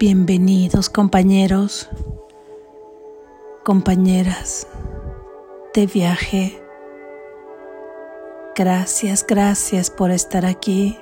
Bienvenidos 0.00 0.90
compañeros, 0.90 1.88
compañeras 3.64 4.68
de 5.74 5.86
viaje. 5.86 6.62
Gracias, 8.54 9.26
gracias 9.26 9.90
por 9.90 10.12
estar 10.12 10.46
aquí. 10.46 10.96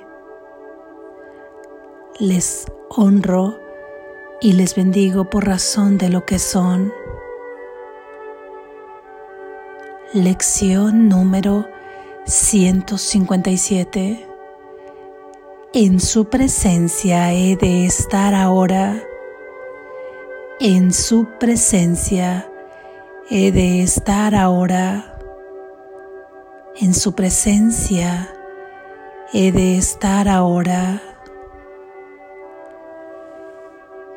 Les 2.17 2.65
honro 2.89 3.59
y 4.41 4.53
les 4.53 4.73
bendigo 4.73 5.29
por 5.29 5.45
razón 5.45 5.99
de 5.99 6.09
lo 6.09 6.25
que 6.25 6.39
son. 6.39 6.91
Lección 10.11 11.07
número 11.07 11.67
157. 12.25 14.26
En 15.79 15.99
su 15.99 16.25
presencia 16.25 17.31
he 17.33 17.55
de 17.55 17.85
estar 17.85 18.33
ahora. 18.33 18.99
En 20.59 20.91
su 20.91 21.27
presencia 21.39 22.49
he 23.29 23.51
de 23.51 23.83
estar 23.83 24.33
ahora. 24.33 25.19
En 26.77 26.95
su 26.95 27.13
presencia 27.13 28.27
he 29.31 29.51
de 29.51 29.77
estar 29.77 30.27
ahora. 30.27 30.99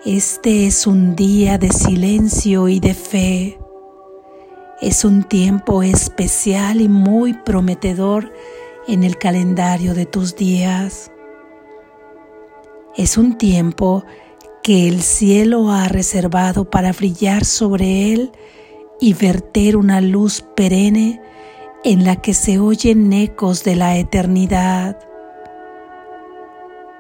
Este 0.07 0.67
es 0.67 0.87
un 0.87 1.15
día 1.15 1.59
de 1.59 1.69
silencio 1.69 2.69
y 2.69 2.81
de 2.81 2.95
fe. 2.95 3.59
Es 4.81 5.05
un 5.05 5.25
tiempo 5.25 5.83
especial 5.83 6.81
y 6.81 6.89
muy 6.89 7.35
prometedor 7.35 8.33
en 8.89 9.05
el 9.05 9.19
calendario 9.19 9.93
de 9.93 10.07
tus 10.07 10.37
días. 10.37 11.11
Es 12.97 13.17
un 13.17 13.39
tiempo 13.39 14.05
que 14.63 14.89
el 14.89 15.03
cielo 15.03 15.71
ha 15.71 15.87
reservado 15.87 16.69
para 16.69 16.93
brillar 16.93 17.45
sobre 17.45 18.13
él 18.13 18.33
y 19.01 19.15
verter 19.15 19.77
una 19.77 20.01
luz 20.01 20.45
perenne 20.57 21.23
en 21.85 22.05
la 22.05 22.17
que 22.17 22.35
se 22.35 22.59
oyen 22.59 23.13
ecos 23.13 23.63
de 23.63 23.77
la 23.77 23.97
eternidad. 23.97 24.99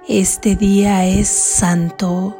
Este 0.09 0.55
día 0.55 1.05
es 1.06 1.29
santo, 1.29 2.36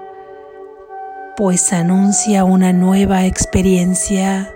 pues 1.37 1.73
anuncia 1.73 2.45
una 2.45 2.73
nueva 2.73 3.27
experiencia, 3.27 4.55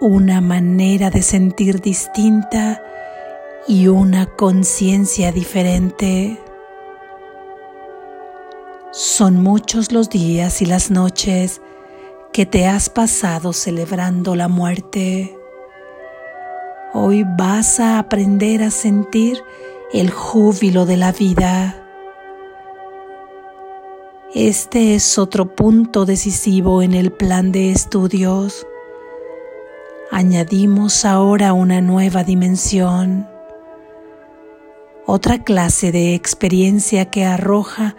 una 0.00 0.42
manera 0.42 1.10
de 1.10 1.22
sentir 1.22 1.80
distinta 1.80 2.82
y 3.66 3.88
una 3.88 4.26
conciencia 4.26 5.32
diferente. 5.32 6.43
Son 8.96 9.42
muchos 9.42 9.90
los 9.90 10.08
días 10.08 10.62
y 10.62 10.66
las 10.66 10.92
noches 10.92 11.60
que 12.32 12.46
te 12.46 12.68
has 12.68 12.88
pasado 12.88 13.52
celebrando 13.52 14.36
la 14.36 14.46
muerte. 14.46 15.36
Hoy 16.92 17.24
vas 17.36 17.80
a 17.80 17.98
aprender 17.98 18.62
a 18.62 18.70
sentir 18.70 19.42
el 19.92 20.12
júbilo 20.12 20.86
de 20.86 20.96
la 20.96 21.10
vida. 21.10 21.84
Este 24.32 24.94
es 24.94 25.18
otro 25.18 25.56
punto 25.56 26.04
decisivo 26.06 26.80
en 26.80 26.94
el 26.94 27.10
plan 27.10 27.50
de 27.50 27.72
estudios. 27.72 28.64
Añadimos 30.12 31.04
ahora 31.04 31.52
una 31.52 31.80
nueva 31.80 32.22
dimensión, 32.22 33.26
otra 35.04 35.42
clase 35.42 35.90
de 35.90 36.14
experiencia 36.14 37.10
que 37.10 37.24
arroja 37.24 37.96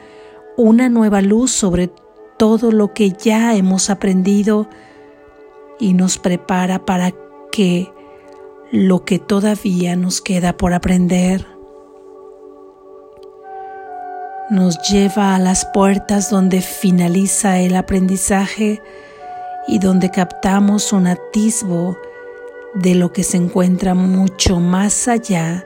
una 0.57 0.89
nueva 0.89 1.21
luz 1.21 1.51
sobre 1.51 1.91
todo 2.37 2.71
lo 2.71 2.93
que 2.93 3.11
ya 3.11 3.55
hemos 3.55 3.89
aprendido 3.89 4.67
y 5.79 5.93
nos 5.93 6.17
prepara 6.17 6.85
para 6.85 7.13
que 7.51 7.91
lo 8.71 9.05
que 9.05 9.19
todavía 9.19 9.95
nos 9.95 10.21
queda 10.21 10.57
por 10.57 10.73
aprender 10.73 11.45
nos 14.49 14.77
lleva 14.89 15.35
a 15.35 15.39
las 15.39 15.65
puertas 15.65 16.29
donde 16.29 16.61
finaliza 16.61 17.59
el 17.59 17.75
aprendizaje 17.75 18.81
y 19.67 19.79
donde 19.79 20.11
captamos 20.11 20.93
un 20.93 21.07
atisbo 21.07 21.97
de 22.75 22.93
lo 22.93 23.11
que 23.11 23.23
se 23.23 23.37
encuentra 23.37 23.95
mucho 23.95 24.59
más 24.59 25.07
allá 25.07 25.65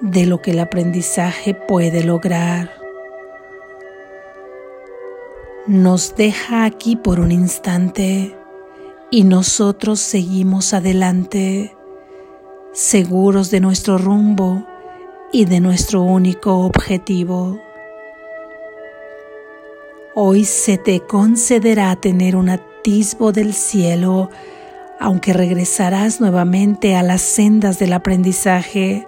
de 0.00 0.26
lo 0.26 0.40
que 0.40 0.52
el 0.52 0.60
aprendizaje 0.60 1.54
puede 1.54 2.04
lograr 2.04 2.77
nos 5.68 6.16
deja 6.16 6.64
aquí 6.64 6.96
por 6.96 7.20
un 7.20 7.30
instante 7.30 8.34
y 9.10 9.24
nosotros 9.24 10.00
seguimos 10.00 10.72
adelante, 10.72 11.76
seguros 12.72 13.50
de 13.50 13.60
nuestro 13.60 13.98
rumbo 13.98 14.66
y 15.30 15.44
de 15.44 15.60
nuestro 15.60 16.00
único 16.00 16.60
objetivo. 16.60 17.60
Hoy 20.14 20.46
se 20.46 20.78
te 20.78 21.00
concederá 21.00 21.94
tener 21.96 22.34
un 22.34 22.48
atisbo 22.48 23.30
del 23.32 23.52
cielo, 23.52 24.30
aunque 24.98 25.34
regresarás 25.34 26.18
nuevamente 26.18 26.96
a 26.96 27.02
las 27.02 27.20
sendas 27.20 27.78
del 27.78 27.92
aprendizaje. 27.92 29.06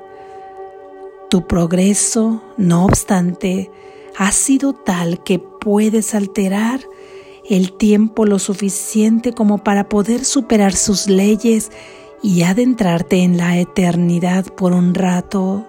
Tu 1.31 1.47
progreso, 1.47 2.43
no 2.59 2.85
obstante, 2.85 3.71
ha 4.19 4.31
sido 4.31 4.75
tal 4.75 5.23
que 5.25 5.50
puedes 5.61 6.15
alterar 6.15 6.81
el 7.49 7.73
tiempo 7.73 8.27
lo 8.27 8.39
suficiente 8.39 9.33
como 9.33 9.59
para 9.59 9.89
poder 9.89 10.25
superar 10.25 10.75
sus 10.75 11.07
leyes 11.07 11.71
y 12.23 12.43
adentrarte 12.43 13.23
en 13.23 13.37
la 13.37 13.59
eternidad 13.59 14.47
por 14.47 14.73
un 14.73 14.95
rato. 14.95 15.67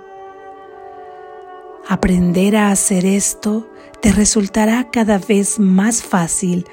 Aprender 1.87 2.55
a 2.55 2.71
hacer 2.71 3.05
esto 3.05 3.67
te 4.01 4.11
resultará 4.11 4.89
cada 4.91 5.17
vez 5.17 5.59
más 5.59 6.01
fácil 6.03 6.65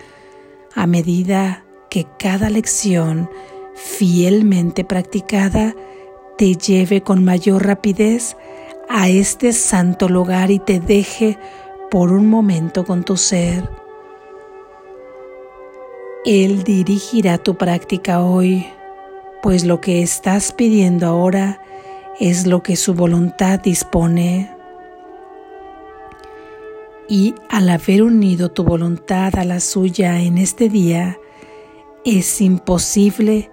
a 0.74 0.86
medida 0.86 1.64
que 1.90 2.06
cada 2.18 2.50
lección 2.50 3.30
fielmente 3.74 4.84
practicada 4.84 5.74
te 6.36 6.54
lleve 6.54 7.02
con 7.02 7.24
mayor 7.24 7.66
rapidez 7.66 8.36
a 8.88 9.08
este 9.08 9.52
santo 9.52 10.08
lugar 10.08 10.50
y 10.50 10.58
te 10.58 10.80
deje 10.80 11.38
por 11.90 12.12
un 12.12 12.28
momento 12.28 12.84
con 12.84 13.04
tu 13.04 13.16
ser. 13.16 13.68
Él 16.24 16.62
dirigirá 16.62 17.38
tu 17.38 17.56
práctica 17.56 18.22
hoy, 18.22 18.66
pues 19.42 19.64
lo 19.64 19.80
que 19.80 20.02
estás 20.02 20.52
pidiendo 20.52 21.06
ahora 21.06 21.62
es 22.20 22.46
lo 22.46 22.62
que 22.62 22.76
su 22.76 22.94
voluntad 22.94 23.60
dispone. 23.60 24.54
Y 27.08 27.34
al 27.48 27.70
haber 27.70 28.02
unido 28.02 28.50
tu 28.50 28.64
voluntad 28.64 29.36
a 29.36 29.44
la 29.44 29.60
suya 29.60 30.20
en 30.20 30.36
este 30.36 30.68
día, 30.68 31.18
es 32.04 32.40
imposible 32.42 33.50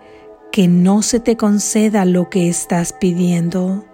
que 0.51 0.67
no 0.67 1.01
se 1.01 1.19
te 1.19 1.37
conceda 1.37 2.03
lo 2.03 2.29
que 2.29 2.49
estás 2.49 2.91
pidiendo. 2.91 3.85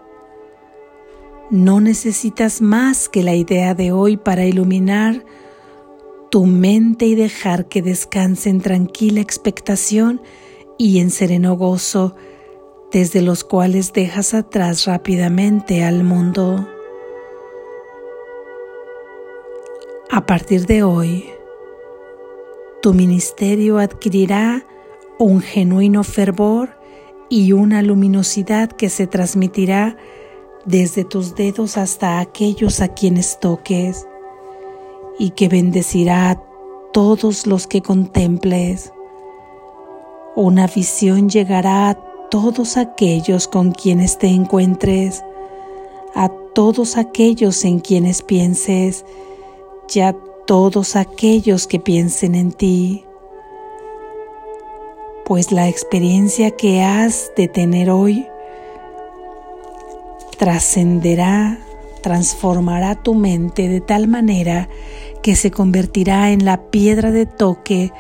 No 1.52 1.82
necesitas 1.82 2.62
más 2.62 3.10
que 3.10 3.24
la 3.24 3.36
idea 3.36 3.74
de 3.74 3.92
hoy 3.92 4.16
para 4.16 4.46
iluminar 4.46 5.26
tu 6.30 6.46
mente 6.46 7.08
y 7.08 7.16
dejar 7.16 7.68
que 7.68 7.82
descanse 7.82 8.50
en 8.50 8.62
tranquila 8.62 9.20
expectación 9.20 10.22
y 10.78 11.00
en 11.02 11.10
sereno 11.10 11.58
gozo, 11.58 12.16
desde 12.94 13.22
los 13.22 13.44
cuales 13.44 13.92
dejas 13.92 14.34
atrás 14.34 14.86
rápidamente 14.86 15.84
al 15.84 16.06
mundo. 16.06 16.70
A 20.10 20.26
partir 20.26 20.66
de 20.66 20.84
hoy, 20.84 21.26
tu 22.82 22.94
ministerio 22.94 23.78
adquirirá 23.78 24.66
un 25.20 25.42
genuino 25.42 26.06
fervor 26.06 26.78
y 27.28 27.52
una 27.52 27.82
luminosidad 27.82 28.72
que 28.72 28.90
se 28.90 29.06
transmitirá 29.06 29.98
desde 30.66 31.04
tus 31.04 31.36
dedos 31.36 31.78
hasta 31.78 32.20
aquellos 32.20 32.82
a 32.82 32.90
quienes 32.90 33.40
toques, 33.40 34.08
y 35.18 35.32
que 35.32 35.48
bendecirá 35.48 36.32
a 36.32 36.44
todos 36.94 37.48
los 37.48 37.68
que 37.68 37.82
contemples. 37.82 38.92
Una 40.36 40.68
visión 40.68 41.30
llegará 41.30 41.90
a 41.90 41.96
todos 42.30 42.78
aquellos 42.78 43.48
con 43.48 43.72
quienes 43.72 44.18
te 44.18 44.28
encuentres, 44.28 45.24
a 46.16 46.30
todos 46.54 46.98
aquellos 46.98 47.64
en 47.66 47.80
quienes 47.80 48.22
pienses 48.22 49.06
y 49.94 50.00
a 50.00 50.16
todos 50.46 50.96
aquellos 50.96 51.68
que 51.68 51.80
piensen 51.80 52.36
en 52.36 52.52
ti. 52.52 53.06
Pues 55.26 55.52
la 55.52 55.70
experiencia 55.70 56.52
que 56.52 56.82
has 56.82 57.32
de 57.38 57.48
tener 57.48 57.90
hoy 57.90 58.28
trascenderá 60.42 61.60
transformará 62.02 62.96
tu 62.96 63.14
mente 63.14 63.70
de 63.70 63.80
tal 63.80 64.08
manera 64.08 64.70
que 65.22 65.36
se 65.36 65.52
convertirá 65.52 66.32
en 66.32 66.46
la 66.46 66.72
piedra 66.72 67.12
de 67.12 67.28
toque 67.28 67.94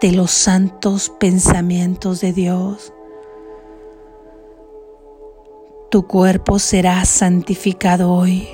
de 0.00 0.12
los 0.12 0.30
santos 0.30 1.12
pensamientos 1.20 2.22
de 2.22 2.32
Dios. 2.32 2.94
Tu 5.90 6.06
cuerpo 6.06 6.58
será 6.58 7.04
santificado 7.04 8.10
hoy, 8.10 8.48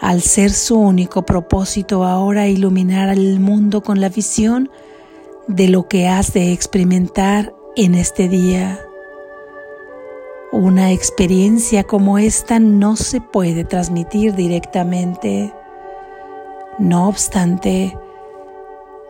al 0.00 0.22
ser 0.22 0.52
su 0.52 0.78
único 0.78 1.26
propósito 1.26 2.04
ahora 2.04 2.46
iluminar 2.46 3.08
al 3.08 3.40
mundo 3.40 3.82
con 3.82 4.00
la 4.00 4.10
visión 4.10 4.70
de 5.48 5.66
lo 5.66 5.88
que 5.88 6.06
has 6.06 6.32
de 6.34 6.52
experimentar 6.52 7.52
en 7.74 7.96
este 7.96 8.28
día. 8.28 8.87
Una 10.50 10.92
experiencia 10.92 11.84
como 11.84 12.16
esta 12.18 12.58
no 12.58 12.96
se 12.96 13.20
puede 13.20 13.64
transmitir 13.64 14.34
directamente. 14.34 15.52
No 16.78 17.06
obstante, 17.06 17.94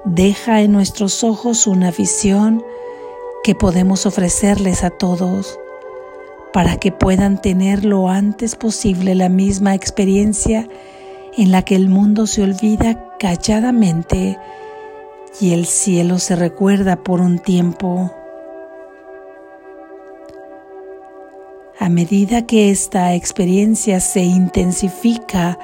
deja 0.05 0.63
en 0.63 0.73
nuestros 0.73 1.23
ojos 1.23 1.69
una 1.69 1.93
visión 1.93 2.65
que 3.45 3.55
podemos 3.55 4.05
ofrecerles 4.05 4.83
a 4.83 4.91
todos 4.91 5.61
para 6.53 6.77
que 6.77 6.91
puedan 6.91 7.41
tener 7.41 7.85
lo 7.85 8.09
antes 8.09 8.57
posible 8.57 9.15
la 9.15 9.29
misma 9.29 9.77
experiencia 9.77 10.69
en 11.37 11.53
la 11.53 11.63
que 11.63 11.77
el 11.77 11.89
mundo 11.89 12.27
se 12.27 12.43
olvida 12.43 13.17
calladamente 13.21 14.37
y 15.41 15.53
el 15.53 15.67
cielo 15.67 16.19
se 16.19 16.35
recuerda 16.35 16.97
por 16.97 17.21
un 17.21 17.39
tiempo. 17.39 18.13
A 21.81 21.89
medida 21.89 22.45
que 22.45 22.71
esta 22.71 23.15
experiencia 23.15 24.01
se 24.01 24.23
intensifica 24.23 25.59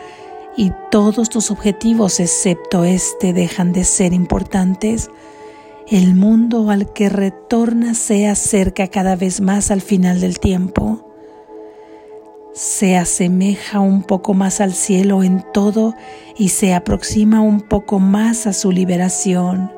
y 0.57 0.73
todos 0.93 1.29
tus 1.29 1.51
objetivos 1.51 2.21
excepto 2.21 2.85
este 2.85 3.33
dejan 3.33 3.73
de 3.73 3.83
ser 3.83 4.13
importantes, 4.13 5.11
el 5.89 6.15
mundo 6.15 6.71
al 6.71 6.93
que 6.93 7.09
retorna 7.09 7.95
se 7.95 8.29
acerca 8.29 8.87
cada 8.87 9.17
vez 9.17 9.41
más 9.41 9.73
al 9.73 9.81
final 9.81 10.21
del 10.21 10.39
tiempo. 10.39 11.05
Se 12.53 12.97
asemeja 12.97 13.81
un 13.81 14.05
poco 14.05 14.35
más 14.35 14.61
al 14.61 14.73
cielo 14.73 15.25
en 15.25 15.45
todo 15.53 15.95
y 16.39 16.51
se 16.51 16.75
aproxima 16.75 17.41
un 17.41 17.61
poco 17.61 17.99
más 17.99 18.47
a 18.47 18.53
su 18.53 18.71
liberación. 18.71 19.73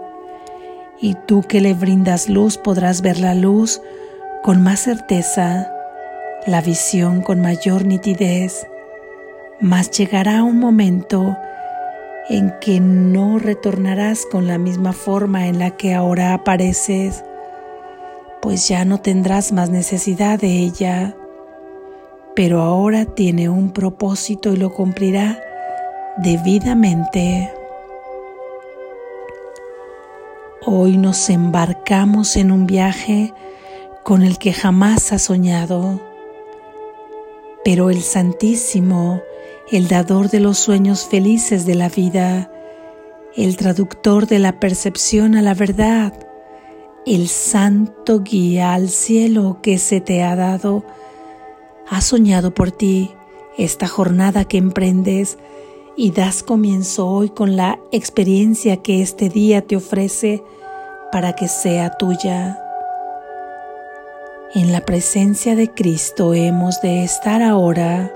Y 1.00 1.14
tú 1.26 1.40
que 1.40 1.62
le 1.62 1.72
brindas 1.72 2.28
luz 2.28 2.58
podrás 2.58 3.00
ver 3.00 3.18
la 3.18 3.34
luz 3.34 3.80
con 4.42 4.62
más 4.62 4.80
certeza, 4.80 5.72
la 6.46 6.60
visión 6.60 7.22
con 7.22 7.40
mayor 7.40 7.84
nitidez. 7.84 8.66
Mas 9.60 9.90
llegará 9.90 10.44
un 10.44 10.58
momento 10.58 11.36
en 12.28 12.54
que 12.60 12.80
no 12.80 13.38
retornarás 13.38 14.26
con 14.26 14.46
la 14.46 14.58
misma 14.58 14.92
forma 14.92 15.48
en 15.48 15.58
la 15.58 15.72
que 15.72 15.94
ahora 15.94 16.34
apareces, 16.34 17.24
pues 18.40 18.68
ya 18.68 18.84
no 18.84 19.00
tendrás 19.00 19.52
más 19.52 19.70
necesidad 19.70 20.38
de 20.38 20.48
ella, 20.48 21.16
pero 22.34 22.62
ahora 22.62 23.06
tiene 23.06 23.48
un 23.48 23.72
propósito 23.72 24.52
y 24.52 24.56
lo 24.56 24.72
cumplirá 24.72 25.40
debidamente. 26.18 27.52
Hoy 30.64 30.96
nos 30.96 31.30
embarcamos 31.30 32.36
en 32.36 32.50
un 32.50 32.66
viaje 32.66 33.32
con 34.02 34.22
el 34.22 34.38
que 34.38 34.52
jamás 34.52 35.12
has 35.12 35.22
soñado, 35.22 36.00
pero 37.66 37.90
el 37.90 38.00
Santísimo 38.02 39.24
el 39.72 39.88
dador 39.88 40.30
de 40.30 40.38
los 40.38 40.56
sueños 40.56 41.06
felices 41.06 41.66
de 41.66 41.74
la 41.74 41.88
vida, 41.88 42.48
el 43.34 43.56
traductor 43.56 44.28
de 44.28 44.38
la 44.38 44.60
percepción 44.60 45.34
a 45.34 45.42
la 45.42 45.52
verdad, 45.52 46.12
el 47.06 47.26
santo 47.26 48.20
guía 48.20 48.72
al 48.72 48.88
cielo 48.88 49.58
que 49.64 49.78
se 49.78 50.00
te 50.00 50.22
ha 50.22 50.36
dado, 50.36 50.84
ha 51.88 52.00
soñado 52.02 52.54
por 52.54 52.70
ti 52.70 53.10
esta 53.58 53.88
jornada 53.88 54.44
que 54.44 54.58
emprendes 54.58 55.36
y 55.96 56.12
das 56.12 56.44
comienzo 56.44 57.08
hoy 57.08 57.30
con 57.30 57.56
la 57.56 57.80
experiencia 57.90 58.76
que 58.76 59.02
este 59.02 59.28
día 59.28 59.66
te 59.66 59.74
ofrece 59.74 60.44
para 61.10 61.34
que 61.34 61.48
sea 61.48 61.98
tuya. 61.98 62.62
En 64.56 64.72
la 64.72 64.86
presencia 64.86 65.54
de 65.54 65.70
Cristo 65.74 66.32
hemos 66.32 66.80
de 66.80 67.04
estar 67.04 67.42
ahora 67.42 68.10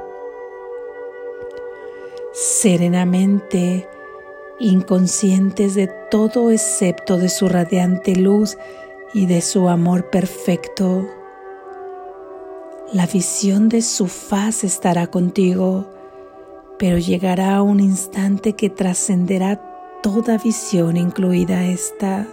serenamente, 2.33 3.87
inconscientes 4.59 5.75
de 5.75 5.89
todo 6.11 6.51
excepto 6.51 7.19
de 7.19 7.29
su 7.29 7.47
radiante 7.47 8.17
luz 8.17 8.57
y 9.13 9.27
de 9.27 9.43
su 9.43 9.69
amor 9.69 10.09
perfecto. 10.09 11.07
La 12.91 13.05
visión 13.05 13.69
de 13.69 13.83
su 13.83 14.07
faz 14.07 14.65
estará 14.65 15.09
contigo, 15.09 15.91
pero 16.79 16.97
llegará 16.97 17.61
un 17.61 17.81
instante 17.81 18.55
que 18.55 18.71
trascenderá 18.71 19.61
toda 20.03 20.39
visión, 20.39 20.97
incluida 20.97 21.67
esta, 21.67 22.27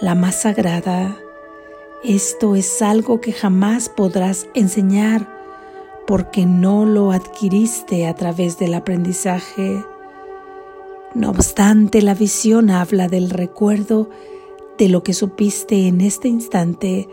la 0.00 0.14
más 0.14 0.36
sagrada. 0.36 1.18
Esto 2.04 2.54
es 2.54 2.80
algo 2.80 3.20
que 3.20 3.32
jamás 3.32 3.88
podrás 3.88 4.46
enseñar 4.54 5.28
porque 6.06 6.46
no 6.46 6.84
lo 6.84 7.10
adquiriste 7.10 8.06
a 8.06 8.14
través 8.14 8.56
del 8.56 8.74
aprendizaje. 8.74 9.84
No 11.14 11.30
obstante, 11.30 12.00
la 12.00 12.14
visión 12.14 12.70
habla 12.70 13.08
del 13.08 13.30
recuerdo 13.30 14.08
de 14.78 14.88
lo 14.88 15.02
que 15.02 15.12
supiste 15.12 15.88
en 15.88 16.00
este 16.00 16.28
instante 16.28 17.08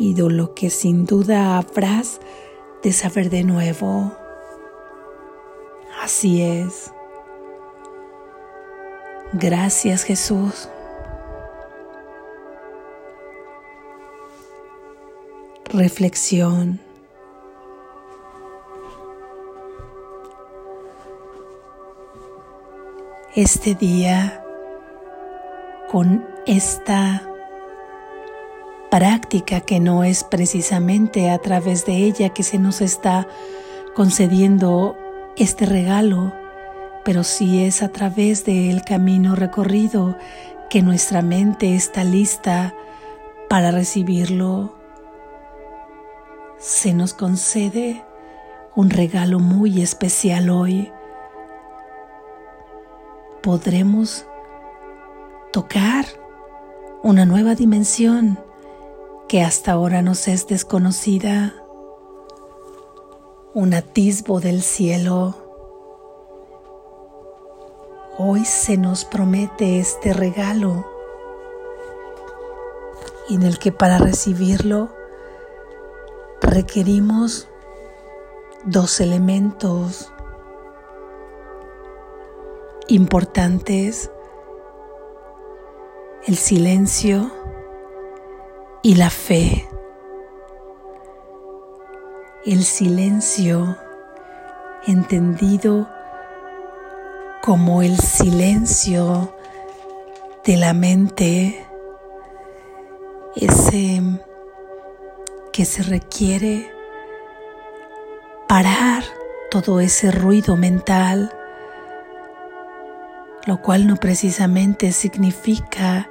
y 0.00 0.14
de 0.14 0.28
lo 0.28 0.52
que 0.52 0.68
sin 0.68 1.06
duda 1.06 1.56
habrás 1.56 2.20
de 2.82 2.92
saber 2.92 3.30
de 3.30 3.44
nuevo. 3.44 4.12
Así 6.02 6.42
es. 6.42 6.92
Gracias 9.32 10.02
Jesús. 10.02 10.68
Reflexión. 15.74 16.78
este 23.34 23.74
día 23.74 24.44
con 25.90 26.24
esta 26.46 27.28
práctica 28.88 29.62
que 29.62 29.80
no 29.80 30.04
es 30.04 30.22
precisamente 30.22 31.30
a 31.30 31.38
través 31.38 31.84
de 31.84 31.96
ella 31.96 32.28
que 32.28 32.44
se 32.44 32.60
nos 32.60 32.80
está 32.80 33.26
concediendo 33.96 34.96
este 35.36 35.66
regalo, 35.66 36.32
pero 37.04 37.24
sí 37.24 37.64
es 37.64 37.82
a 37.82 37.88
través 37.88 38.44
del 38.44 38.82
camino 38.84 39.34
recorrido 39.34 40.16
que 40.70 40.82
nuestra 40.82 41.20
mente 41.20 41.74
está 41.74 42.04
lista 42.04 42.72
para 43.48 43.72
recibirlo. 43.72 44.73
Se 46.64 46.94
nos 46.94 47.12
concede 47.12 48.02
un 48.74 48.88
regalo 48.88 49.38
muy 49.38 49.82
especial 49.82 50.48
hoy 50.48 50.90
podremos 53.42 54.24
tocar 55.52 56.06
una 57.02 57.26
nueva 57.26 57.54
dimensión 57.54 58.38
que 59.28 59.42
hasta 59.42 59.72
ahora 59.72 60.00
nos 60.00 60.26
es 60.26 60.46
desconocida, 60.46 61.52
un 63.52 63.74
atisbo 63.74 64.40
del 64.40 64.62
cielo. 64.62 65.36
Hoy 68.16 68.46
se 68.46 68.78
nos 68.78 69.04
promete 69.04 69.80
este 69.80 70.14
regalo 70.14 70.86
en 73.28 73.42
el 73.42 73.58
que 73.58 73.70
para 73.70 73.98
recibirlo 73.98 74.93
requerimos 76.54 77.48
dos 78.64 79.00
elementos 79.00 80.12
importantes 82.86 84.08
el 86.28 86.36
silencio 86.36 87.32
y 88.82 88.94
la 88.94 89.10
fe. 89.10 89.68
El 92.46 92.62
silencio 92.62 93.76
entendido 94.86 95.88
como 97.42 97.82
el 97.82 97.98
silencio 97.98 99.34
de 100.46 100.56
la 100.56 100.72
mente, 100.72 101.66
ese 103.34 104.00
que 105.54 105.64
se 105.64 105.84
requiere 105.84 106.68
parar 108.48 109.04
todo 109.52 109.78
ese 109.78 110.10
ruido 110.10 110.56
mental, 110.56 111.32
lo 113.46 113.62
cual 113.62 113.86
no 113.86 113.94
precisamente 113.94 114.90
significa 114.90 116.10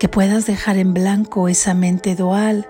que 0.00 0.08
puedas 0.08 0.46
dejar 0.46 0.78
en 0.78 0.94
blanco 0.94 1.48
esa 1.48 1.74
mente 1.74 2.16
dual 2.16 2.68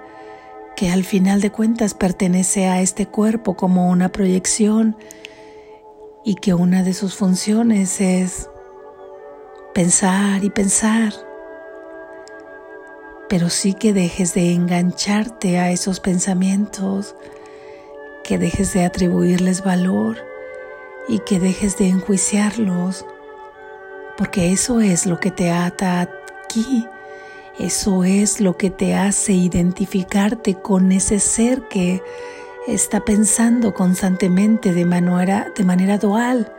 que 0.76 0.90
al 0.90 1.04
final 1.04 1.40
de 1.40 1.50
cuentas 1.50 1.94
pertenece 1.94 2.66
a 2.66 2.82
este 2.82 3.06
cuerpo 3.06 3.56
como 3.56 3.88
una 3.88 4.10
proyección 4.10 4.98
y 6.26 6.34
que 6.34 6.52
una 6.52 6.82
de 6.82 6.92
sus 6.92 7.14
funciones 7.14 8.02
es 8.02 8.50
pensar 9.72 10.44
y 10.44 10.50
pensar, 10.50 11.14
pero 13.34 13.50
sí 13.50 13.74
que 13.74 13.92
dejes 13.92 14.32
de 14.32 14.52
engancharte 14.52 15.58
a 15.58 15.72
esos 15.72 15.98
pensamientos, 15.98 17.16
que 18.22 18.38
dejes 18.38 18.72
de 18.74 18.84
atribuirles 18.84 19.64
valor 19.64 20.18
y 21.08 21.18
que 21.18 21.40
dejes 21.40 21.76
de 21.76 21.88
enjuiciarlos, 21.88 23.04
porque 24.16 24.52
eso 24.52 24.80
es 24.80 25.04
lo 25.04 25.18
que 25.18 25.32
te 25.32 25.50
ata 25.50 26.00
aquí 26.00 26.86
eso 27.58 28.04
es 28.04 28.40
lo 28.40 28.56
que 28.56 28.70
te 28.70 28.94
hace 28.94 29.32
identificarte 29.32 30.54
con 30.54 30.92
ese 30.92 31.18
ser 31.18 31.62
que 31.62 32.04
está 32.68 33.00
pensando 33.00 33.74
constantemente 33.74 34.72
de 34.72 34.84
manera, 34.84 35.48
de 35.56 35.64
manera 35.64 35.98
dual 35.98 36.52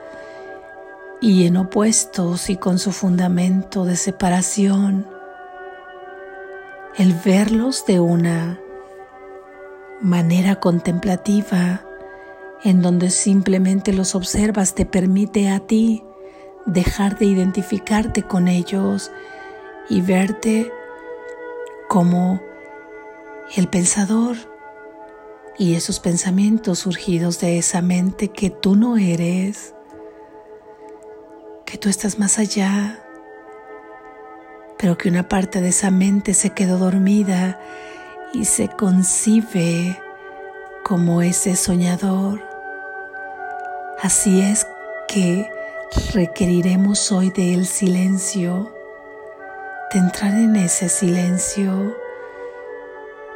y 1.22 1.48
en 1.48 1.56
opuestos 1.56 2.50
y 2.50 2.58
con 2.58 2.80
su 2.80 2.92
fundamento 2.92 3.86
de 3.86 3.96
separación. 3.96 5.15
El 6.98 7.14
verlos 7.14 7.86
de 7.86 8.00
una 8.00 8.58
manera 10.02 10.62
contemplativa, 10.62 11.86
en 12.64 12.82
donde 12.82 13.10
simplemente 13.10 13.92
los 13.92 14.16
observas, 14.16 14.76
te 14.76 14.86
permite 14.86 15.50
a 15.50 15.60
ti 15.60 16.06
dejar 16.66 17.18
de 17.18 17.26
identificarte 17.26 18.24
con 18.24 18.48
ellos 18.48 19.12
y 19.90 20.00
verte 20.00 20.72
como 21.90 22.40
el 23.58 23.68
pensador 23.68 24.38
y 25.58 25.76
esos 25.76 26.00
pensamientos 26.00 26.80
surgidos 26.80 27.42
de 27.42 27.58
esa 27.58 27.82
mente 27.82 28.30
que 28.30 28.50
tú 28.50 28.78
no 28.78 28.96
eres, 28.96 29.76
que 31.66 31.78
tú 31.78 31.90
estás 31.90 32.20
más 32.20 32.40
allá, 32.40 33.05
pero 34.78 34.98
que 34.98 35.10
una 35.10 35.28
parte 35.28 35.62
de 35.62 35.70
esa 35.70 35.92
mente 35.92 36.34
se 36.34 36.52
quedó 36.52 36.78
dormida 36.78 37.60
y 38.34 38.46
se 38.46 38.68
concibe 38.68 40.00
como 40.84 41.22
ese 41.22 41.56
soñador. 41.56 42.42
Así 44.02 44.42
es 44.42 44.68
que 45.08 45.50
requeriremos 46.14 47.12
hoy 47.12 47.30
del 47.30 47.66
silencio 47.66 48.74
de 49.92 50.00
entrar 50.00 50.34
en 50.34 50.56
ese 50.58 50.90
silencio 50.90 51.96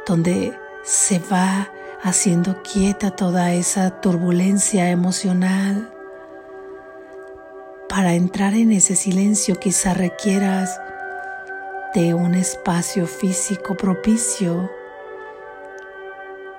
donde 0.06 0.52
se 0.82 1.18
va 1.18 1.70
haciendo 2.02 2.62
quieta 2.62 3.10
toda 3.10 3.52
esa 3.52 4.00
turbulencia 4.00 4.90
emocional. 4.90 5.90
Para 7.88 8.14
entrar 8.14 8.54
en 8.54 8.72
ese 8.72 8.96
silencio 8.96 9.56
quizá 9.56 9.94
requieras 9.94 10.78
de 11.94 12.14
un 12.14 12.34
espacio 12.34 13.06
físico 13.06 13.74
propicio. 13.76 14.70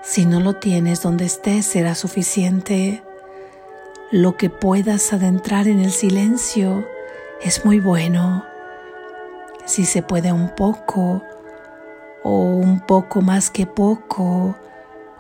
Si 0.04 0.26
no 0.26 0.40
lo 0.40 0.56
tienes 0.56 1.02
donde 1.02 1.26
estés 1.26 1.66
será 1.66 1.96
suficiente. 1.96 3.04
Lo 4.12 4.36
que 4.36 4.50
puedas 4.50 5.14
adentrar 5.14 5.68
en 5.68 5.80
el 5.80 5.92
silencio 5.92 6.86
es 7.42 7.64
muy 7.64 7.80
bueno 7.80 8.44
si 9.66 9.86
se 9.86 10.02
puede 10.02 10.34
un 10.34 10.50
poco 10.50 11.24
o 12.24 12.40
un 12.40 12.82
poco 12.82 13.22
más 13.22 13.50
que 13.50 13.66
poco 13.66 14.58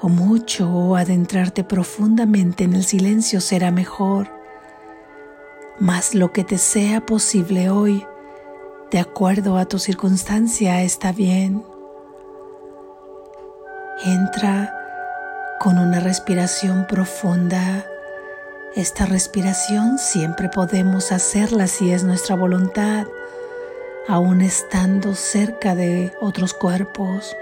o 0.01 0.09
mucho 0.09 0.69
o 0.69 0.95
adentrarte 0.95 1.63
profundamente 1.63 2.65
en 2.65 2.73
el 2.73 2.83
silencio 2.83 3.39
será 3.39 3.71
mejor. 3.71 4.29
Mas 5.79 6.13
lo 6.15 6.33
que 6.33 6.43
te 6.43 6.57
sea 6.57 7.05
posible 7.05 7.69
hoy, 7.69 8.05
de 8.91 8.99
acuerdo 8.99 9.57
a 9.57 9.65
tu 9.65 9.79
circunstancia, 9.79 10.81
está 10.81 11.13
bien. 11.13 11.63
Entra 14.03 14.73
con 15.59 15.77
una 15.77 15.99
respiración 15.99 16.85
profunda. 16.87 17.85
Esta 18.75 19.05
respiración 19.05 19.97
siempre 19.97 20.49
podemos 20.49 21.11
hacerla 21.11 21.67
si 21.67 21.91
es 21.91 22.03
nuestra 22.03 22.35
voluntad 22.35 23.07
aún 24.07 24.41
estando 24.41 25.15
cerca 25.15 25.75
de 25.75 26.11
otros 26.19 26.53
cuerpos. 26.53 27.37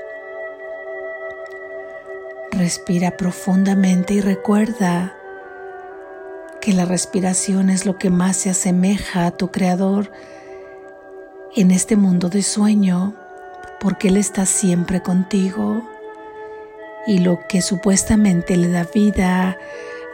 Respira 2.51 3.17
profundamente 3.17 4.13
y 4.13 4.21
recuerda 4.21 5.15
que 6.61 6.73
la 6.73 6.85
respiración 6.85 7.69
es 7.69 7.85
lo 7.85 7.97
que 7.97 8.09
más 8.09 8.37
se 8.37 8.49
asemeja 8.49 9.25
a 9.25 9.31
tu 9.31 9.49
Creador 9.49 10.11
en 11.55 11.71
este 11.71 11.95
mundo 11.95 12.29
de 12.29 12.43
sueño, 12.43 13.15
porque 13.79 14.09
Él 14.09 14.17
está 14.17 14.45
siempre 14.45 15.01
contigo. 15.01 15.83
Y 17.07 17.19
lo 17.19 17.39
que 17.47 17.61
supuestamente 17.61 18.57
le 18.57 18.69
da 18.69 18.83
vida 18.83 19.57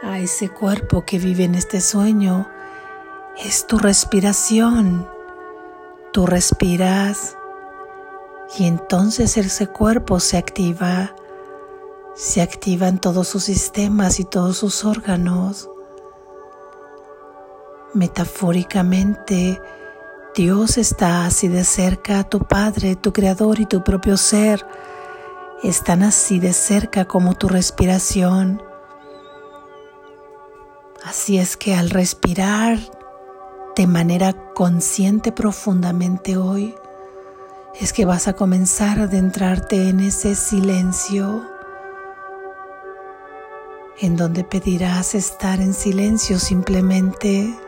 a 0.02 0.18
ese 0.18 0.48
cuerpo 0.48 1.04
que 1.04 1.18
vive 1.18 1.44
en 1.44 1.54
este 1.54 1.80
sueño 1.80 2.48
es 3.44 3.66
tu 3.66 3.78
respiración. 3.78 5.08
Tú 6.12 6.26
respiras 6.26 7.36
y 8.58 8.66
entonces 8.66 9.36
ese 9.36 9.66
cuerpo 9.66 10.20
se 10.20 10.38
activa, 10.38 11.14
se 12.14 12.40
activan 12.40 12.98
todos 12.98 13.28
sus 13.28 13.44
sistemas 13.44 14.20
y 14.20 14.24
todos 14.24 14.56
sus 14.56 14.84
órganos. 14.84 15.68
Metafóricamente, 17.92 19.60
Dios 20.36 20.76
está 20.76 21.24
así 21.24 21.48
de 21.48 21.64
cerca, 21.64 22.22
tu 22.22 22.40
Padre, 22.40 22.94
tu 22.94 23.14
Creador 23.14 23.58
y 23.58 23.64
tu 23.64 23.82
propio 23.82 24.18
ser 24.18 24.66
están 25.62 26.02
así 26.02 26.40
de 26.40 26.52
cerca 26.52 27.06
como 27.06 27.32
tu 27.36 27.48
respiración. 27.48 28.62
Así 31.02 31.38
es 31.38 31.56
que 31.56 31.74
al 31.74 31.88
respirar 31.88 32.78
de 33.76 33.86
manera 33.86 34.34
consciente 34.52 35.32
profundamente 35.32 36.36
hoy, 36.36 36.74
es 37.80 37.94
que 37.94 38.04
vas 38.04 38.28
a 38.28 38.34
comenzar 38.34 39.00
a 39.00 39.04
adentrarte 39.04 39.88
en 39.88 40.00
ese 40.00 40.34
silencio 40.34 41.46
en 44.00 44.16
donde 44.16 44.44
pedirás 44.44 45.14
estar 45.14 45.62
en 45.62 45.72
silencio 45.72 46.38
simplemente 46.38 47.58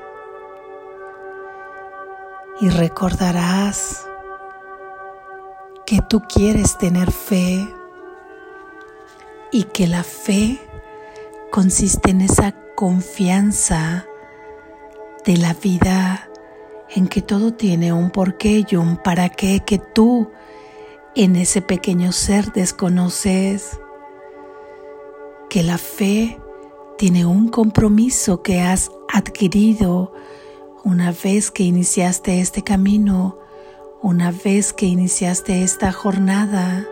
y 2.60 2.70
recordarás 2.70 4.06
que 5.86 6.00
tú 6.08 6.22
quieres 6.22 6.76
tener 6.76 7.12
fe 7.12 7.66
y 9.52 9.64
que 9.64 9.86
la 9.86 10.02
fe 10.02 10.60
consiste 11.50 12.10
en 12.10 12.20
esa 12.20 12.54
confianza 12.74 14.06
de 15.24 15.36
la 15.36 15.54
vida 15.54 16.28
en 16.90 17.06
que 17.06 17.22
todo 17.22 17.52
tiene 17.52 17.92
un 17.92 18.10
porqué 18.10 18.64
y 18.68 18.76
un 18.76 18.96
para 18.96 19.28
qué 19.28 19.60
que 19.60 19.78
tú 19.78 20.30
en 21.14 21.36
ese 21.36 21.62
pequeño 21.62 22.12
ser 22.12 22.52
desconoces, 22.52 23.80
que 25.50 25.62
la 25.62 25.78
fe 25.78 26.38
tiene 26.96 27.26
un 27.26 27.48
compromiso 27.48 28.42
que 28.42 28.60
has 28.60 28.90
adquirido 29.12 30.12
una 30.88 31.12
vez 31.12 31.50
que 31.50 31.62
iniciaste 31.62 32.40
este 32.40 32.64
camino, 32.64 33.38
una 34.02 34.32
vez 34.32 34.72
que 34.72 34.86
iniciaste 34.86 35.62
esta 35.62 35.92
jornada. 35.92 36.86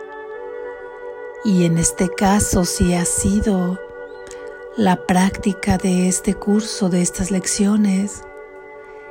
Y 1.43 1.65
en 1.65 1.77
este 1.77 2.07
caso, 2.09 2.63
si 2.63 2.93
ha 2.93 3.05
sido 3.05 3.79
la 4.77 5.05
práctica 5.07 5.77
de 5.77 6.07
este 6.07 6.35
curso, 6.35 6.89
de 6.89 7.01
estas 7.01 7.31
lecciones, 7.31 8.21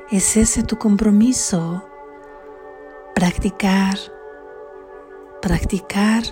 ¿Es 0.08 0.36
ese 0.36 0.62
tu 0.62 0.78
compromiso? 0.78 1.82
Practicar, 3.12 3.98
practicar 5.42 6.22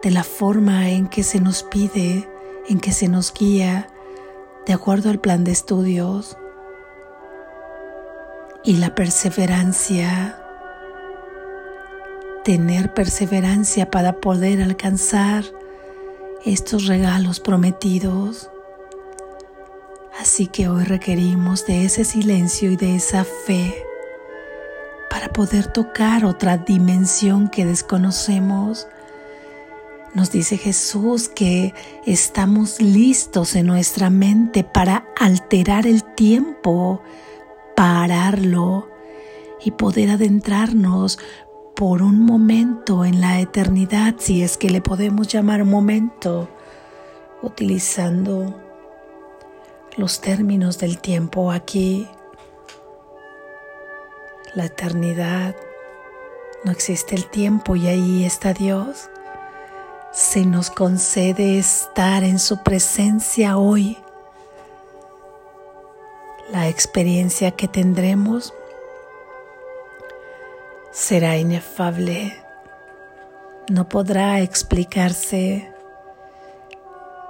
de 0.00 0.12
la 0.12 0.22
forma 0.22 0.90
en 0.90 1.08
que 1.08 1.24
se 1.24 1.40
nos 1.40 1.64
pide, 1.64 2.28
en 2.68 2.78
que 2.78 2.92
se 2.92 3.08
nos 3.08 3.34
guía, 3.34 3.88
de 4.64 4.74
acuerdo 4.74 5.10
al 5.10 5.18
plan 5.18 5.42
de 5.42 5.50
estudios. 5.50 6.36
Y 8.64 8.76
la 8.76 8.94
perseverancia, 8.94 10.38
tener 12.44 12.92
perseverancia 12.94 13.90
para 13.90 14.20
poder 14.20 14.62
alcanzar 14.62 15.44
estos 16.44 16.86
regalos 16.86 17.40
prometidos 17.40 18.50
Así 20.20 20.48
que 20.48 20.68
hoy 20.68 20.84
requerimos 20.84 21.64
de 21.64 21.86
ese 21.86 22.04
silencio 22.04 22.70
y 22.70 22.76
de 22.76 22.94
esa 22.94 23.24
fe 23.24 23.74
para 25.08 25.32
poder 25.32 25.72
tocar 25.72 26.26
otra 26.26 26.58
dimensión 26.58 27.48
que 27.48 27.64
desconocemos. 27.64 28.86
Nos 30.12 30.30
dice 30.30 30.58
Jesús 30.58 31.30
que 31.30 31.72
estamos 32.04 32.82
listos 32.82 33.56
en 33.56 33.66
nuestra 33.66 34.10
mente 34.10 34.62
para 34.62 35.06
alterar 35.18 35.86
el 35.86 36.04
tiempo, 36.04 37.02
pararlo 37.80 38.90
y 39.64 39.70
poder 39.70 40.10
adentrarnos 40.10 41.18
por 41.74 42.02
un 42.02 42.26
momento 42.26 43.06
en 43.06 43.22
la 43.22 43.40
eternidad, 43.40 44.16
si 44.18 44.42
es 44.42 44.58
que 44.58 44.68
le 44.68 44.82
podemos 44.82 45.28
llamar 45.28 45.64
momento, 45.64 46.50
utilizando 47.40 48.54
los 49.96 50.20
términos 50.20 50.76
del 50.76 50.98
tiempo 50.98 51.52
aquí. 51.52 52.06
La 54.54 54.66
eternidad, 54.66 55.56
no 56.64 56.72
existe 56.72 57.14
el 57.14 57.30
tiempo 57.30 57.76
y 57.76 57.86
ahí 57.86 58.24
está 58.26 58.52
Dios. 58.52 59.08
Se 60.12 60.44
nos 60.44 60.68
concede 60.68 61.58
estar 61.58 62.24
en 62.24 62.40
su 62.40 62.62
presencia 62.62 63.56
hoy. 63.56 63.96
Experiencia 66.70 67.50
que 67.50 67.66
tendremos 67.66 68.54
será 70.92 71.36
inefable, 71.36 72.32
no 73.68 73.88
podrá 73.88 74.40
explicarse, 74.40 75.68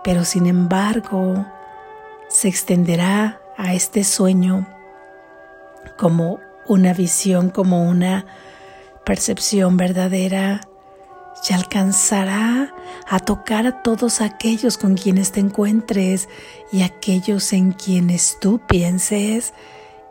pero 0.05 0.27
sin 0.27 0.47
embargo 0.47 1.47
se 2.29 2.49
extenderá 2.49 3.41
a 3.57 3.73
este 3.73 4.05
sueño 4.05 4.67
como 5.97 6.39
una 6.67 6.93
visión, 6.93 7.49
como 7.49 7.85
una 7.85 8.27
percepción 9.07 9.79
verdadera 9.79 10.61
y 11.49 11.53
alcanzará 11.53 12.75
a 13.09 13.19
tocar 13.19 13.67
a 13.67 13.83
todos 13.83 14.21
aquellos 14.21 14.79
con 14.79 14.95
quienes 14.97 15.33
te 15.33 15.41
encuentres 15.41 16.29
y 16.73 16.83
aquellos 16.83 17.53
en 17.53 17.73
quienes 17.73 18.39
tú 18.41 18.61
pienses 18.67 19.55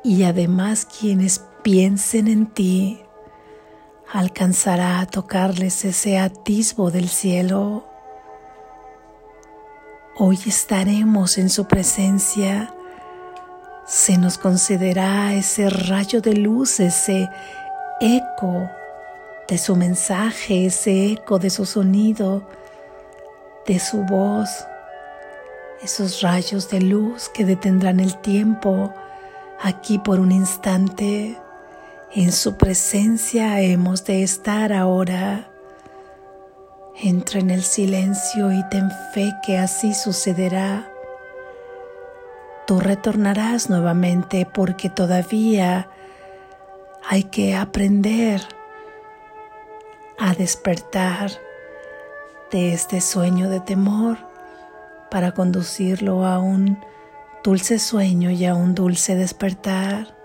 y 0.03 0.23
además 0.23 0.85
quienes 0.85 1.45
piensen 1.63 2.27
en 2.27 2.47
ti. 2.47 3.01
Alcanzará 4.11 4.99
a 4.99 5.05
tocarles 5.05 5.85
ese 5.85 6.17
atisbo 6.17 6.89
del 6.89 7.09
cielo 7.09 7.89
Hoy 10.21 10.37
estaremos 10.47 11.37
en 11.37 11.49
su 11.49 11.63
presencia. 11.63 12.73
Se 13.87 14.17
nos 14.17 14.37
concederá 14.37 15.33
ese 15.33 15.69
rayo 15.69 16.19
de 16.19 16.33
luz, 16.33 16.81
ese 16.81 17.29
eco 18.01 18.69
de 19.49 19.57
su 19.57 19.75
mensaje, 19.75 20.67
ese 20.67 21.07
eco 21.07 21.39
de 21.39 21.49
su 21.49 21.65
sonido, 21.65 22.47
de 23.65 23.79
su 23.79 24.03
voz, 24.03 24.47
esos 25.81 26.21
rayos 26.21 26.69
de 26.69 26.81
luz 26.81 27.29
que 27.29 27.45
detendrán 27.45 27.99
el 27.99 28.15
tiempo 28.17 28.93
aquí 29.59 29.97
por 29.97 30.19
un 30.19 30.31
instante. 30.31 31.35
En 32.13 32.31
su 32.31 32.57
presencia 32.57 33.59
hemos 33.61 34.05
de 34.05 34.21
estar 34.21 34.71
ahora. 34.71 35.49
Entra 36.95 37.39
en 37.39 37.49
el 37.49 37.63
silencio 37.63 38.51
y 38.51 38.63
ten 38.69 38.91
fe 39.13 39.33
que 39.43 39.57
así 39.57 39.95
sucederá. 39.95 40.91
Tú 42.67 42.79
retornarás 42.79 43.67
nuevamente 43.69 44.45
porque 44.45 44.89
todavía 44.91 45.89
hay 47.07 47.23
que 47.23 47.55
aprender 47.55 48.58
a 50.19 50.33
despertar 50.33 51.31
de 52.51 52.73
este 52.73 52.99
sueño 52.99 53.49
de 53.49 53.61
temor 53.61 54.17
para 55.09 55.31
conducirlo 55.31 56.25
a 56.25 56.39
un 56.39 56.77
dulce 57.43 57.79
sueño 57.79 58.29
y 58.29 58.45
a 58.45 58.53
un 58.53 58.75
dulce 58.75 59.15
despertar. 59.15 60.15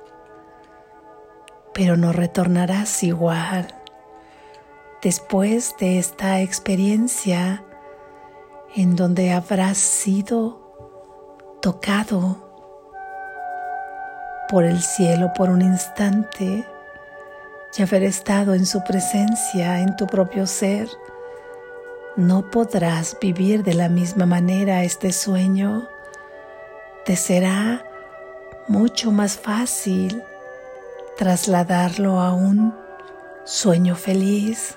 Pero 1.73 1.97
no 1.97 2.13
retornarás 2.13 3.03
igual 3.05 3.69
después 5.01 5.77
de 5.79 5.99
esta 5.99 6.41
experiencia 6.41 7.63
en 8.75 8.97
donde 8.97 9.33
habrás 9.33 9.79
sido 9.79 11.59
tocado 11.63 12.45
por 14.49 14.65
el 14.65 14.81
cielo 14.81 15.33
por 15.37 15.51
un 15.51 15.63
instante 15.63 16.67
y 17.77 17.83
haber 17.83 18.03
estado 18.03 18.55
en 18.55 18.67
su 18.67 18.83
presencia 18.85 19.81
en 19.81 19.97
tu 19.97 20.07
propio 20.07 20.47
ser, 20.47 20.89
no 22.17 22.51
podrás 22.51 23.17
vivir 23.21 23.65
de 23.65 23.75
la 23.75 23.89
misma 23.89 24.27
manera 24.27 24.85
este 24.85 25.13
sueño. 25.13 25.89
Te 27.05 27.17
será 27.17 27.85
mucho 28.69 29.11
más 29.13 29.37
fácil 29.37 30.23
trasladarlo 31.17 32.21
a 32.21 32.33
un 32.33 32.75
sueño 33.45 33.97
feliz 33.97 34.77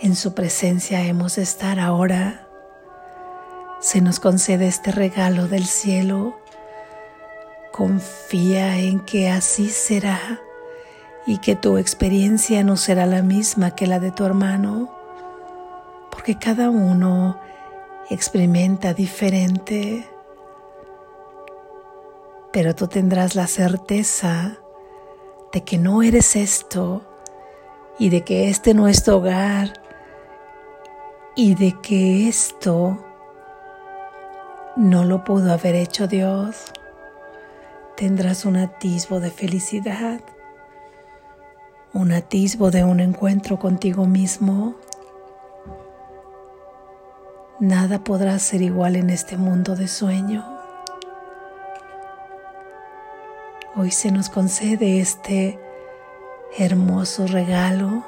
en 0.00 0.14
su 0.14 0.32
presencia 0.32 1.04
hemos 1.04 1.34
de 1.36 1.42
estar 1.42 1.80
ahora. 1.80 2.46
Se 3.80 4.00
nos 4.00 4.20
concede 4.20 4.68
este 4.68 4.92
regalo 4.92 5.48
del 5.48 5.66
cielo. 5.66 6.38
Confía 7.72 8.78
en 8.78 9.00
que 9.00 9.28
así 9.28 9.68
será 9.68 10.40
y 11.28 11.36
que 11.36 11.56
tu 11.56 11.76
experiencia 11.76 12.64
no 12.64 12.78
será 12.78 13.04
la 13.04 13.20
misma 13.20 13.72
que 13.72 13.86
la 13.86 14.00
de 14.00 14.10
tu 14.12 14.24
hermano, 14.24 14.88
porque 16.10 16.38
cada 16.38 16.70
uno 16.70 17.38
experimenta 18.08 18.94
diferente. 18.94 20.08
Pero 22.50 22.74
tú 22.74 22.86
tendrás 22.86 23.34
la 23.34 23.46
certeza 23.46 24.56
de 25.52 25.64
que 25.64 25.76
no 25.76 26.02
eres 26.02 26.34
esto 26.34 27.02
y 27.98 28.08
de 28.08 28.24
que 28.24 28.48
este 28.48 28.72
no 28.72 28.88
es 28.88 29.04
tu 29.04 29.14
hogar 29.14 29.74
y 31.36 31.56
de 31.56 31.78
que 31.82 32.26
esto 32.26 33.04
no 34.76 35.04
lo 35.04 35.24
pudo 35.24 35.52
haber 35.52 35.74
hecho 35.74 36.06
Dios, 36.06 36.72
tendrás 37.98 38.46
un 38.46 38.56
atisbo 38.56 39.20
de 39.20 39.30
felicidad, 39.30 40.20
un 41.94 42.12
atisbo 42.12 42.70
de 42.70 42.84
un 42.84 43.00
encuentro 43.00 43.58
contigo 43.58 44.06
mismo. 44.06 44.74
Nada 47.60 48.04
podrá 48.04 48.38
ser 48.38 48.62
igual 48.62 48.96
en 48.96 49.10
este 49.10 49.36
mundo 49.36 49.74
de 49.74 49.88
sueño. 49.88 50.44
Hoy 53.74 53.90
se 53.90 54.10
nos 54.10 54.28
concede 54.28 55.00
este 55.00 55.58
hermoso 56.56 57.26
regalo 57.26 58.04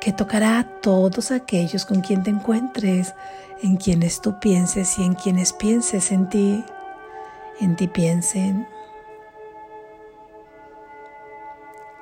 que 0.00 0.12
tocará 0.12 0.58
a 0.58 0.64
todos 0.80 1.30
aquellos 1.30 1.86
con 1.86 2.02
quien 2.02 2.22
te 2.22 2.30
encuentres, 2.30 3.14
en 3.62 3.76
quienes 3.76 4.20
tú 4.20 4.38
pienses 4.38 4.98
y 4.98 5.04
en 5.04 5.14
quienes 5.14 5.52
pienses 5.54 6.12
en 6.12 6.28
ti, 6.28 6.64
en 7.60 7.76
ti 7.76 7.88
piensen. 7.88 8.66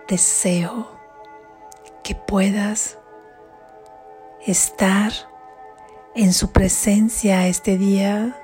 Deseo 0.08 0.88
que 2.02 2.14
puedas 2.14 2.98
estar 4.46 5.12
en 6.14 6.32
su 6.32 6.52
presencia 6.52 7.46
este 7.46 7.78
día. 7.78 8.38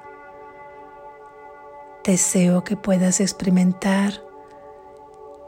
Deseo 2.04 2.64
que 2.64 2.76
puedas 2.76 3.20
experimentar 3.20 4.22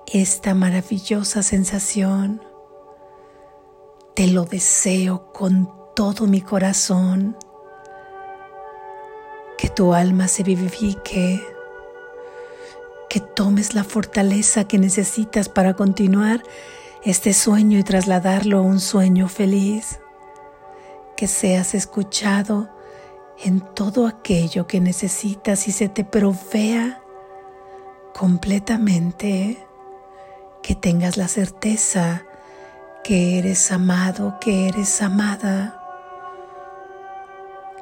esta 0.06 0.54
maravillosa 0.54 1.42
sensación 1.42 2.42
te 4.20 4.26
lo 4.26 4.44
deseo 4.44 5.32
con 5.32 5.72
todo 5.96 6.26
mi 6.26 6.42
corazón. 6.42 7.38
Que 9.56 9.70
tu 9.70 9.94
alma 9.94 10.28
se 10.28 10.42
vivifique. 10.42 11.40
Que 13.10 13.20
tomes 13.20 13.74
la 13.74 13.84
fortaleza 13.84 14.64
que 14.64 14.78
necesitas 14.78 15.50
para 15.50 15.74
continuar 15.74 16.42
este 17.04 17.34
sueño 17.34 17.78
y 17.78 17.82
trasladarlo 17.82 18.58
a 18.58 18.62
un 18.62 18.80
sueño 18.80 19.28
feliz. 19.28 19.98
Que 21.16 21.26
seas 21.26 21.74
escuchado 21.74 22.70
en 23.44 23.60
todo 23.60 24.06
aquello 24.06 24.66
que 24.66 24.80
necesitas 24.80 25.68
y 25.68 25.72
se 25.72 25.90
te 25.90 26.04
provea 26.04 27.02
completamente. 28.18 29.58
Que 30.62 30.74
tengas 30.74 31.16
la 31.16 31.26
certeza 31.26 32.24
que 33.02 33.38
eres 33.38 33.72
amado, 33.72 34.38
que 34.40 34.68
eres 34.68 35.02
amada, 35.02 35.82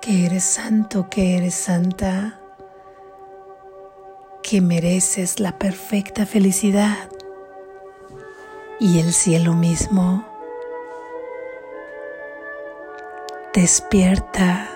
que 0.01 0.27
eres 0.27 0.45
santo, 0.45 1.09
que 1.11 1.37
eres 1.37 1.55
santa. 1.55 2.41
Que 4.43 4.61
mereces 4.61 5.41
la 5.41 5.59
perfecta 5.59 6.27
felicidad 6.27 7.11
y 8.81 9.01
el 9.01 9.13
cielo 9.13 9.55
mismo. 9.55 10.25
Despierta, 13.55 14.69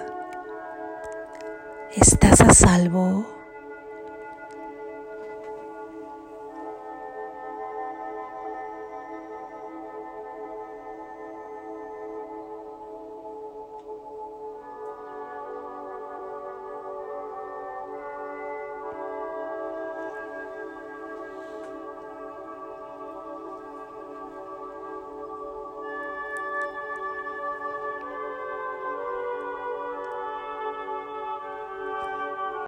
estás 1.95 2.41
a 2.41 2.53
salvo. 2.53 3.42